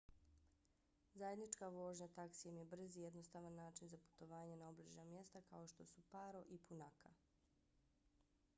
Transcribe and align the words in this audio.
zajednička 1.19 1.65
vožnja 1.75 2.07
taksijem 2.15 2.57
je 2.59 2.63
brz 2.71 2.97
i 2.97 3.03
jednostavan 3.03 3.55
način 3.59 3.91
za 3.93 3.99
putovanje 4.07 4.57
na 4.63 4.69
obližnja 4.69 5.05
mjesta 5.13 5.41
kao 5.49 5.67
što 5.67 5.85
su 5.85 6.01
paro 6.15 6.39
nu 6.39 6.45
150 6.45 6.53
i 6.55 6.57
punakha 6.69 7.09
nu 7.09 7.15
200 7.15 8.41